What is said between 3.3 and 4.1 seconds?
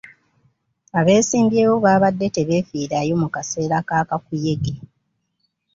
kaseera ka